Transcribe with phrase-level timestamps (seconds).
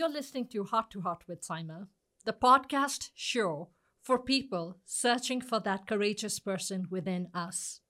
[0.00, 1.86] You're listening to Heart to Heart with Saima,
[2.24, 3.68] the podcast show
[4.00, 7.80] for people searching for that courageous person within us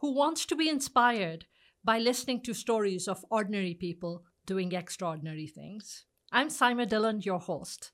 [0.00, 1.46] who wants to be inspired
[1.82, 6.04] by listening to stories of ordinary people doing extraordinary things.
[6.30, 7.92] I'm Saima Dhillon, your host.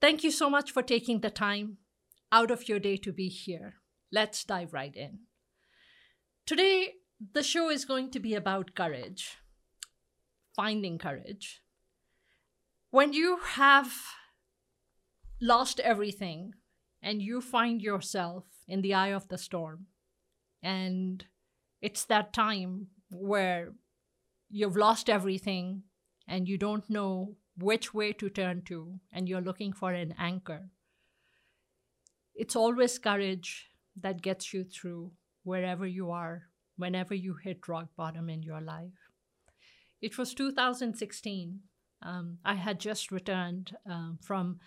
[0.00, 1.78] Thank you so much for taking the time
[2.30, 3.74] out of your day to be here.
[4.12, 5.22] Let's dive right in.
[6.46, 6.92] Today,
[7.32, 9.38] the show is going to be about courage,
[10.54, 11.62] finding courage.
[12.90, 13.92] When you have
[15.40, 16.54] lost everything
[17.02, 19.86] and you find yourself in the eye of the storm,
[20.62, 21.24] and
[21.82, 23.72] it's that time where
[24.48, 25.82] you've lost everything
[26.28, 30.68] and you don't know which way to turn to, and you're looking for an anchor.
[32.34, 33.70] It's always courage
[34.00, 36.42] that gets you through wherever you are,
[36.76, 38.92] whenever you hit rock bottom in your life.
[40.02, 41.60] It was 2016.
[42.02, 44.60] Um, I had just returned um, from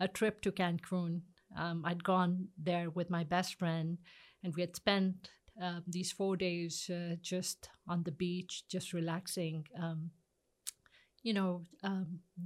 [0.00, 1.22] a trip to Cancun.
[1.56, 3.98] Um, I'd gone there with my best friend,
[4.42, 9.66] and we had spent uh, these four days uh, just on the beach, just relaxing,
[9.80, 10.10] um,
[11.22, 11.66] you know,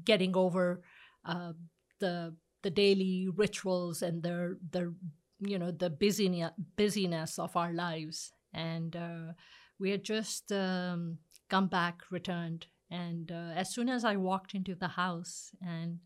[0.04, 0.82] getting over
[1.24, 1.52] uh,
[2.00, 4.92] the the daily rituals and the the
[5.40, 8.32] you know the busyness busyness of our lives.
[8.52, 9.32] And uh,
[9.78, 14.88] we had just come back, returned, and uh, as soon as I walked into the
[14.88, 16.00] house and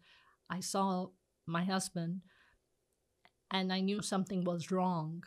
[0.49, 1.09] I saw
[1.47, 2.23] my husband,
[3.51, 5.25] and I knew something was wrong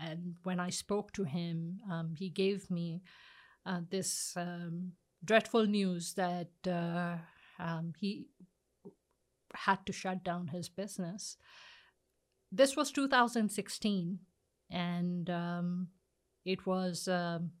[0.00, 3.02] and when I spoke to him, um, he gave me
[3.66, 4.92] uh, this um,
[5.24, 7.16] dreadful news that uh,
[7.58, 8.26] um, he
[9.54, 11.36] had to shut down his business.
[12.50, 14.18] This was 2016,
[14.70, 15.88] and um,
[16.44, 17.52] it was um,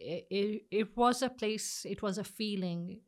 [0.00, 3.00] it, it, was a place, it was a feeling,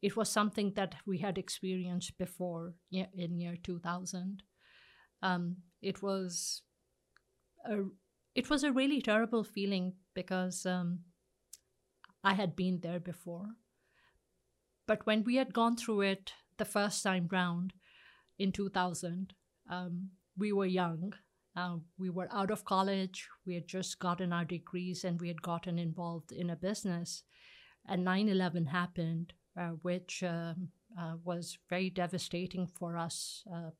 [0.00, 4.42] it was something that we had experienced before in year 2000.
[5.22, 6.62] Um, it was
[7.66, 7.82] a
[8.34, 11.00] it was a really terrible feeling because um,
[12.22, 13.48] I had been there before.
[14.86, 17.72] But when we had gone through it the first time round
[18.38, 19.34] in 2000,
[19.68, 21.12] um, we were young.
[21.56, 23.28] Uh, we were out of college.
[23.46, 27.22] We had just gotten our degrees and we had gotten involved in a business.
[27.86, 30.68] And 9 11 happened, uh, which um,
[30.98, 33.70] uh, was very devastating for us uh,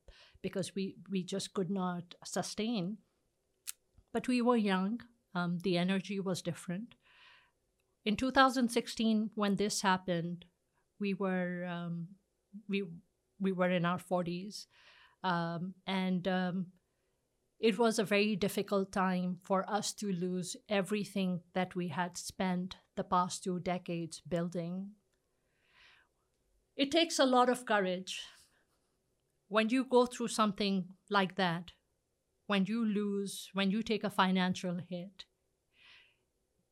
[0.42, 2.98] because we, we just could not sustain
[4.12, 5.00] but we were young.
[5.34, 6.94] Um, the energy was different.
[8.04, 10.44] In 2016, when this happened,
[10.98, 12.09] we were um,
[12.69, 12.84] we
[13.38, 14.66] we were in our 40s,
[15.22, 16.26] um, and
[17.60, 22.76] it was a very difficult time for us to lose everything that we had spent
[22.97, 24.93] the past two decades building.
[26.75, 28.21] It takes a lot of courage
[29.48, 31.72] when you go through something like that
[32.47, 35.25] when you lose, when you take a financial hit.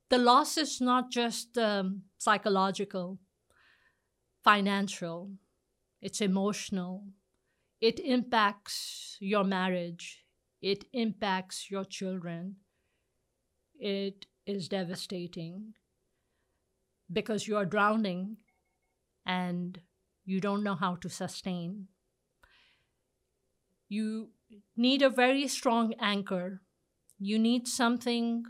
[0.08, 3.20] The loss is not just um, psychological,
[4.42, 5.30] financial,
[6.00, 7.04] it's emotional.
[7.80, 10.24] It impacts your marriage,
[10.60, 12.56] it impacts your children.
[13.78, 15.74] It is devastating
[17.12, 18.38] because you are drowning
[19.24, 19.80] and
[20.24, 21.88] you don't know how to sustain.
[23.88, 24.30] You
[24.76, 26.60] need a very strong anchor.
[27.18, 28.44] You need something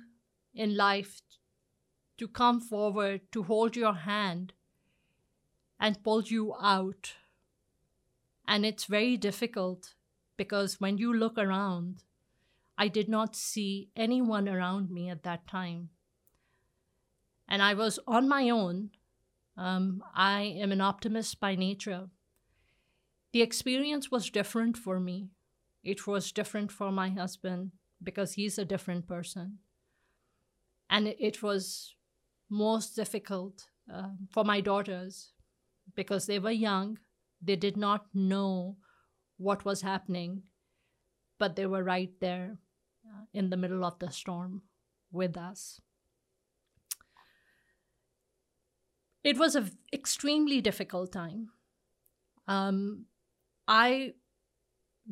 [0.55, 1.21] in life
[2.19, 4.53] to come forward, to hold your hand
[5.79, 7.15] and pull you out.
[8.47, 9.95] And it's very difficult
[10.39, 12.05] because when you look around,
[12.79, 15.91] I did not see anyone around me at that time.
[17.47, 18.91] And I was on my own.
[19.57, 22.09] Um, I am an optimist by nature.
[23.33, 25.29] The experience was different for me.
[25.83, 29.59] It was different for my husband because he's a different person.
[30.89, 31.95] And it was
[32.49, 35.33] most difficult uh, for my daughters
[35.95, 36.99] because they were young.
[37.43, 38.77] They did not know
[39.39, 40.43] what was happening,
[41.39, 42.59] but they were right there
[43.07, 44.63] uh, in the middle of the storm
[45.11, 45.81] with us.
[49.25, 51.49] It was an extremely difficult time.
[52.47, 53.07] Um,
[53.67, 54.15] I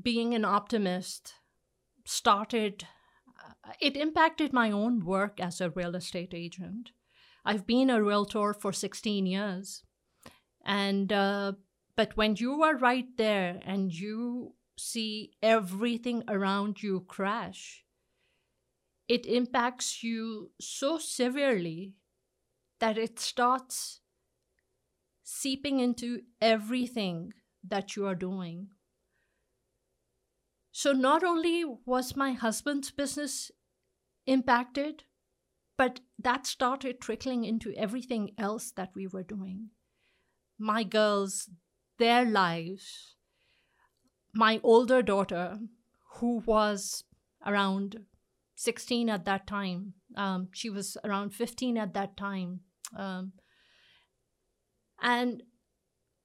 [0.02, 1.34] being an optimist
[2.04, 2.86] started
[3.44, 6.90] uh, it impacted my own work as a real estate agent
[7.44, 9.82] i've been a realtor for 16 years
[10.64, 11.52] and uh,
[11.96, 17.84] but when you are right there and you see everything around you crash
[19.08, 21.94] it impacts you so severely
[22.80, 24.00] that it starts
[25.22, 27.32] seeping into everything
[27.64, 28.68] that you are doing.
[30.72, 33.50] So, not only was my husband's business
[34.26, 35.04] impacted,
[35.78, 39.70] but that started trickling into everything else that we were doing.
[40.58, 41.48] My girls,
[41.98, 43.16] their lives,
[44.32, 45.58] my older daughter,
[46.16, 47.04] who was
[47.44, 48.04] around
[48.56, 52.60] 16 at that time, um, she was around 15 at that time.
[52.96, 53.32] Um,
[55.00, 55.42] and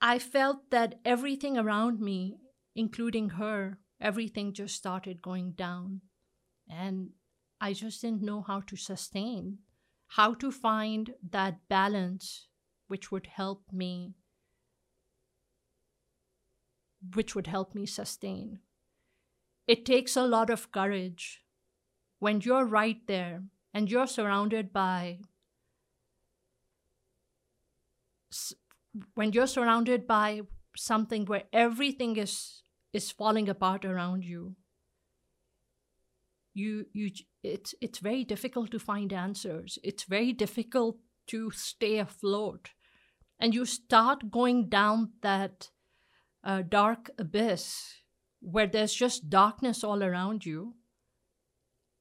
[0.02, 2.38] I felt that everything around me,
[2.76, 6.02] including her, everything just started going down.
[6.70, 7.12] And
[7.60, 9.60] I just didn't know how to sustain,
[10.08, 12.48] how to find that balance
[12.88, 14.16] which would help me
[17.14, 18.60] which would help me sustain.
[19.68, 21.44] It takes a lot of courage
[22.20, 23.44] when you're right there
[23.74, 25.20] and you're surrounded by
[29.16, 30.42] when you're surrounded by
[30.76, 32.64] something where everything is
[32.94, 34.56] is falling apart around you.
[36.54, 37.12] You you
[37.44, 39.80] it's it's very difficult to find answers.
[39.84, 40.98] It's very difficult
[41.28, 42.72] to stay afloat.
[43.40, 45.72] And you start going down that
[46.44, 47.96] uh, dark abyss
[48.42, 50.74] where there's just darkness all around you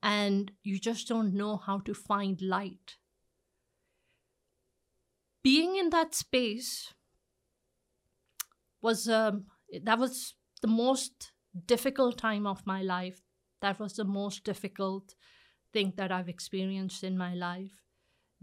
[0.02, 2.96] and you just don't know how to find light
[5.42, 6.94] being in that space
[8.82, 9.44] was um,
[9.82, 11.32] that was the most
[11.66, 13.20] difficult time of my life
[13.60, 15.14] that was the most difficult
[15.72, 17.72] thing that I've experienced in my life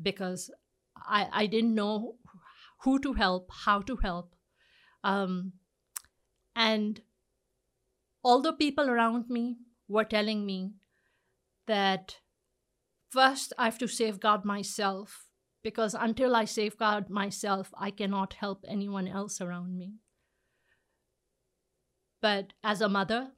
[0.02, 0.52] because
[0.96, 2.16] I, I didn't know
[2.84, 4.36] who to help, how to help.
[5.04, 5.54] Um,
[6.58, 7.02] and
[8.24, 9.58] all the people around me
[9.88, 10.74] were telling me
[11.68, 12.16] that
[13.10, 15.28] first I have to safeguard myself
[15.64, 19.94] because until I safeguard myself, I cannot help anyone else around me.
[22.22, 23.34] But as a mother,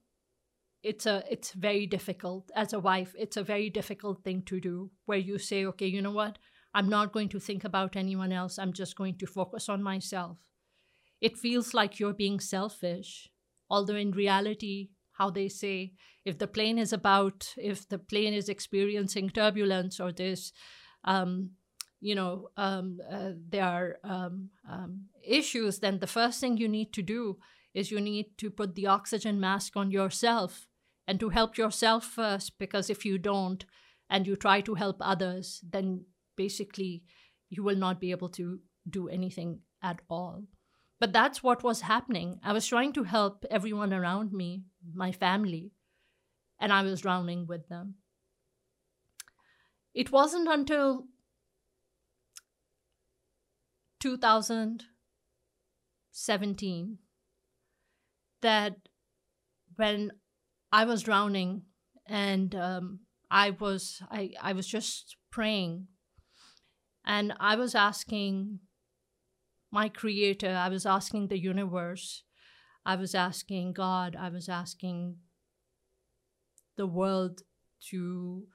[0.82, 2.50] it's a it's very difficult.
[2.56, 6.02] As a wife it's a very difficult thing to do where you say okay you
[6.02, 6.38] know what?
[6.74, 8.58] I'm not going to think about anyone else.
[8.58, 10.38] I'm just going to focus on myself
[11.22, 13.30] it feels like you're being selfish
[13.70, 15.94] although in reality how they say
[16.26, 20.52] if the plane is about if the plane is experiencing turbulence or this
[21.04, 21.52] um,
[22.02, 26.94] you know um, uh, there are um, um issues then the first thing you need
[26.94, 27.38] to do
[27.74, 30.68] is you need to put the oxygen mask on yourself
[31.08, 33.66] and to help yourself first because if you don't
[34.10, 36.06] and you try to help others then
[36.36, 37.04] basically
[37.50, 40.44] you will not be able to do anything at all
[41.00, 42.40] but that's what was happening.
[42.44, 44.64] I was trying to help everyone around me
[44.94, 45.72] my family
[46.60, 47.96] and i was drowning with them.
[49.94, 51.06] It wasn't until
[54.00, 56.98] 2017
[58.42, 58.76] that
[59.76, 60.12] when
[60.72, 61.64] I was drowning,
[62.06, 63.00] and um,
[63.32, 65.88] I was I I was just praying,
[67.06, 68.60] and I was asking
[69.72, 70.56] my Creator.
[70.56, 72.24] I was asking the universe.
[72.86, 74.16] I was asking God.
[74.16, 75.18] I was asking
[76.76, 77.42] the world
[77.90, 78.48] to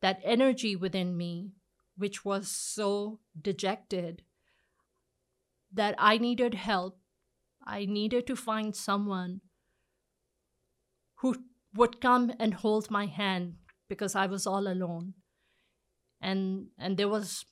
[0.00, 1.52] that energy within me,
[1.96, 4.22] which was so dejected
[5.72, 6.98] that I needed help.
[7.66, 9.40] I needed to find someone
[11.16, 11.36] who
[11.74, 13.54] would come and hold my hand
[13.88, 15.14] because I was all alone.
[16.20, 17.44] And and there was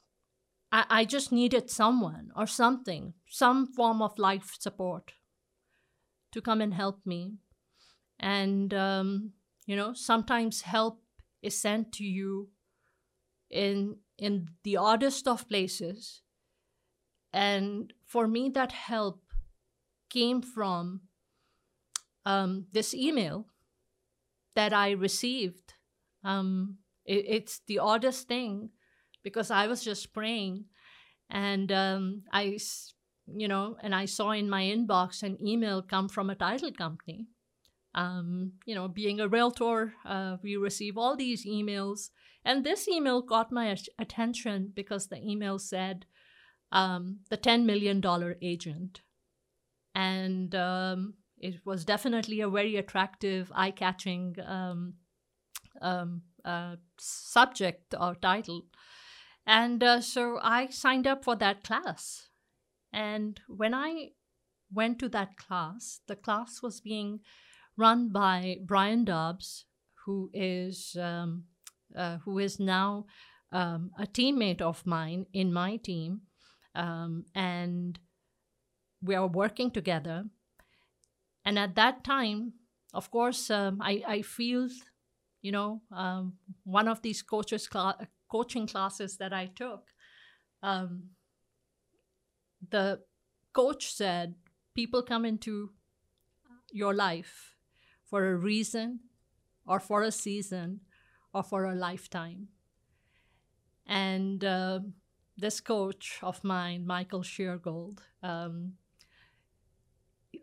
[0.76, 5.12] I, I just needed someone or something, some form of life support
[6.32, 7.38] to come and help me.
[8.20, 9.32] And um,
[9.66, 11.00] you know, sometimes help
[11.42, 12.50] is sent to you
[13.48, 16.20] in in the oddest of places.
[17.32, 19.22] And for me, that help
[20.10, 21.00] came from
[22.26, 23.46] um, this email
[24.54, 25.74] that I received.
[26.22, 28.70] Um, it, it's the oddest thing
[29.26, 30.66] because I was just praying
[31.30, 32.58] and um, I,
[33.26, 37.26] you know, and I saw in my inbox an email come from a title company.
[37.92, 42.10] Um, you know, being a realtor, uh, we receive all these emails.
[42.44, 46.06] And this email got my attention because the email said,
[46.70, 48.00] um, the $10 million
[48.42, 49.00] agent.
[49.92, 54.94] And um, it was definitely a very attractive, eye catching um,
[55.82, 58.66] um, uh, subject or title.
[59.46, 62.28] And uh, so I signed up for that class.
[62.92, 64.10] And when I
[64.72, 67.20] went to that class, the class was being
[67.76, 69.66] run by Brian Dobbs,
[70.04, 71.44] who is um,
[71.96, 73.06] uh, who is now
[73.52, 76.22] um, a teammate of mine in my team,
[76.74, 77.98] um, and
[79.02, 80.24] we are working together.
[81.44, 82.54] And at that time,
[82.92, 84.68] of course, um, I, I feel,
[85.42, 86.34] you know, um,
[86.64, 89.88] one of these coaches cl- coaching classes that I took,
[90.62, 91.10] um,
[92.70, 93.00] the
[93.52, 94.34] coach said,
[94.74, 95.70] people come into
[96.72, 97.54] your life
[98.04, 99.00] for a reason
[99.66, 100.80] or for a season
[101.32, 102.48] or for a lifetime.
[103.86, 104.80] And uh,
[105.36, 108.74] this coach of mine, Michael Sheargold, um,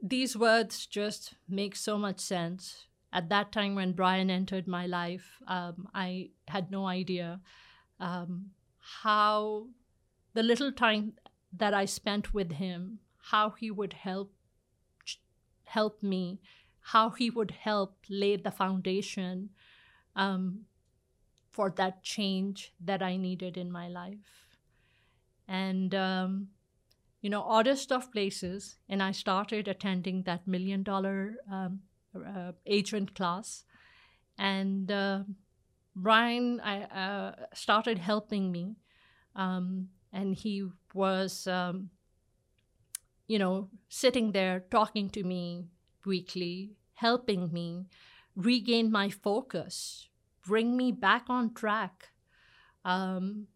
[0.01, 2.87] these words just make so much sense.
[3.11, 7.41] At that time when Brian entered my life, um, I had no idea
[8.03, 8.51] um,
[9.03, 9.67] how
[10.33, 11.13] the little time
[11.57, 12.99] that I spent with him,
[13.31, 14.33] how he would help
[15.63, 16.39] help me,
[16.81, 19.49] how he would help lay the foundation
[20.15, 20.65] um,
[21.49, 24.47] for that change that I needed in my life.
[25.47, 26.47] And, um,
[27.21, 31.79] you know, oddest of places, and I started attending that million dollar um,
[32.15, 33.63] uh, agent class.
[34.37, 35.23] And uh,
[35.95, 38.75] Brian I, uh, started helping me,
[39.35, 41.89] um, and he was, um,
[43.27, 45.67] you know, sitting there talking to me
[46.05, 47.85] weekly, helping me
[48.35, 50.09] regain my focus,
[50.45, 52.09] bring me back on track,
[52.83, 53.47] um,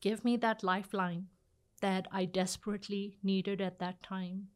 [0.00, 1.26] give me that lifeline
[1.80, 4.48] that I desperately needed at that time.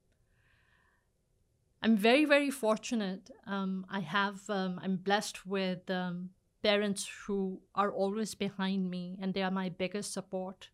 [1.82, 3.30] I'm very, very fortunate.
[3.46, 6.30] Um, I have, um, I'm blessed with um,
[6.62, 10.70] parents who are always behind me and they are my biggest support.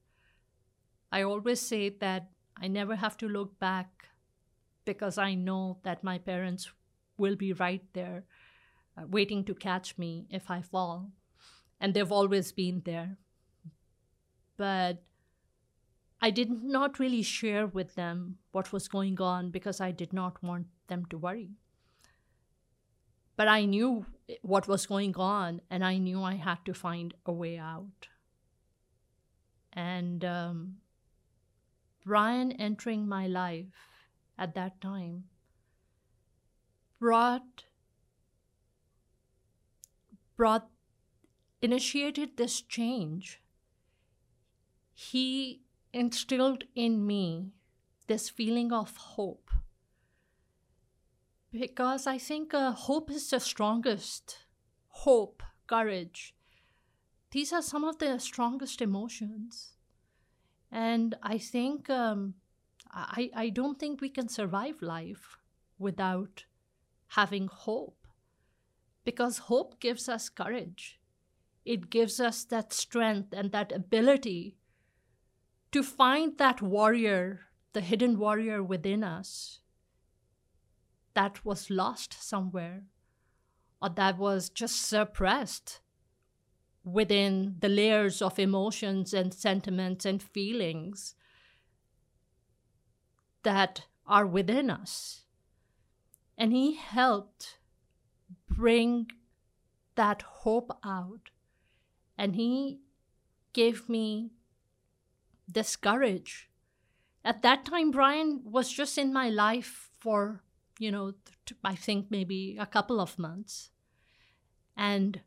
[1.13, 4.09] I always say that I never have to look back
[4.85, 6.71] because I know that my parents
[7.17, 8.25] will be right there
[8.97, 11.11] uh, waiting to catch me if I fall.
[11.81, 13.19] And they've always been there.
[14.57, 15.03] But
[16.21, 20.43] I did not really share with them what was going on because I did not
[20.43, 21.51] want them to worry.
[23.37, 24.07] But I knew
[24.43, 28.09] what was going on and I knew I had to find a way out.
[29.73, 30.77] And um,
[32.05, 33.89] Brian entering my life
[34.39, 35.25] at that time
[37.01, 37.65] brought
[40.37, 40.69] brought
[41.63, 43.41] initiated this change
[44.95, 45.61] he
[45.93, 47.53] instilled in me
[48.07, 49.51] this feeling of hope
[51.61, 54.39] because i think uh, hope is the strongest.
[54.89, 55.43] Hope.
[55.67, 56.35] Courage.
[57.31, 59.77] These are some of the strongest emotions.
[60.71, 62.35] And i think um,
[62.91, 65.37] I, I don't think we can survive life
[65.79, 66.45] without
[67.09, 68.07] having hope.
[69.05, 71.01] Because hope gives us courage,
[71.65, 74.57] it gives us that strength and that ability
[75.73, 77.41] to find that warrior,
[77.75, 79.61] the hidden warrior within us
[81.15, 82.85] that was lost somewhere
[83.81, 85.81] or that was just suppressed
[86.85, 91.15] within the layers of emotions and sentiments and feelings
[93.43, 95.23] that are within us.
[96.37, 97.59] And He helped
[98.49, 99.11] bring
[99.95, 101.31] that hope out.
[102.19, 102.81] And He
[103.53, 104.33] gave me
[105.47, 106.51] this courage.
[107.25, 110.43] At that time, Brian was just in my life for,
[110.79, 111.13] you know,
[111.63, 113.71] I think maybe a couple of months.
[114.77, 115.21] And,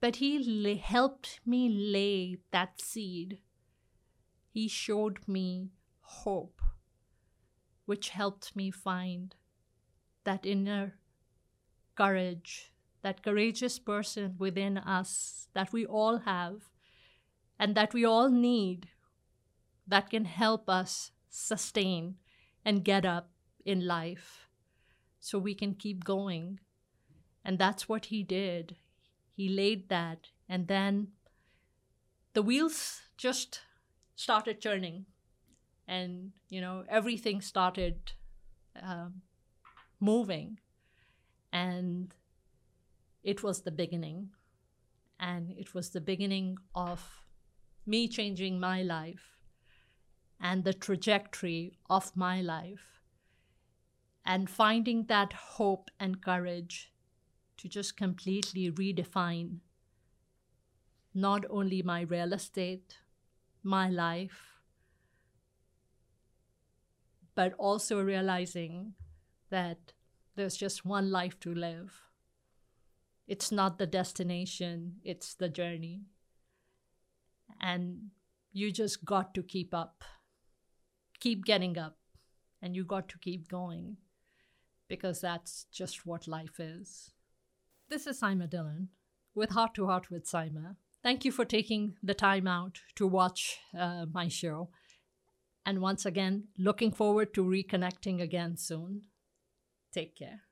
[0.00, 3.38] but he helped me lay that seed.
[4.50, 5.70] He showed me
[6.00, 6.60] hope
[7.88, 9.34] which helped me find
[10.24, 10.92] that inner
[11.96, 12.70] courage,
[13.00, 16.68] that courageous person within us that we all have
[17.58, 18.88] and that we all need
[19.86, 22.16] that can help us sustain
[22.62, 23.30] and get up
[23.64, 24.47] in life
[25.20, 26.60] so we can keep going.
[27.44, 28.76] And that's what he did.
[29.34, 31.08] He laid that, and then
[32.34, 33.60] the wheels just
[34.16, 35.06] started turning.
[35.86, 38.12] And you know everything started
[38.82, 39.22] um,
[40.00, 40.58] moving.
[41.52, 42.14] And
[43.22, 44.30] it was the beginning.
[45.20, 47.22] And it was the beginning of
[47.86, 49.38] me changing my life
[50.40, 52.97] and the trajectory of my life
[54.28, 56.92] and finding that hope and courage
[57.56, 59.60] to just completely redefine
[61.14, 62.98] not only my real estate,
[63.62, 64.60] my life,
[67.34, 68.92] but also realizing
[69.48, 69.94] that
[70.36, 71.98] there's just one life to live.
[73.26, 76.02] It's not the destination, it's the journey.
[77.62, 78.10] And
[78.52, 80.04] you just got to keep up,
[81.18, 81.96] keep getting up,
[82.60, 83.96] and you got to keep going
[84.88, 87.12] because that's just what life is.
[87.88, 88.88] This is Saima Dhillon
[89.34, 90.76] with Heart to Heart with Saima.
[91.02, 94.70] Thank you for taking the time out to watch uh, my show.
[95.64, 99.02] And once again, looking forward to reconnecting again soon.
[99.92, 100.42] Take care.